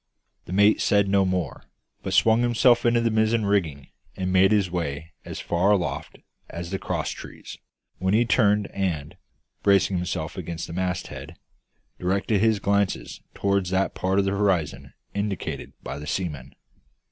The 0.45 0.51
mate 0.51 0.81
said 0.81 1.07
no 1.07 1.25
more, 1.25 1.65
but 2.01 2.15
swung 2.15 2.41
himself 2.41 2.87
into 2.87 3.01
the 3.01 3.11
mizzen 3.11 3.45
rigging, 3.45 3.89
and 4.17 4.33
made 4.33 4.51
his 4.51 4.71
way 4.71 5.11
as 5.25 5.39
far 5.39 5.69
aloft 5.69 6.17
as 6.49 6.71
the 6.71 6.79
cross 6.79 7.11
trees; 7.11 7.59
when 7.99 8.15
he 8.15 8.25
turned 8.25 8.65
and, 8.71 9.15
bracing 9.61 9.97
himself 9.97 10.37
against 10.37 10.65
the 10.65 10.73
masthead, 10.73 11.37
directed 11.99 12.39
his 12.41 12.57
glances 12.59 13.21
toward 13.35 13.67
that 13.67 13.93
part 13.93 14.17
of 14.17 14.25
the 14.25 14.31
horizon 14.31 14.95
indicated 15.13 15.73
by 15.83 15.99
the 15.99 16.07
seaman. 16.07 16.55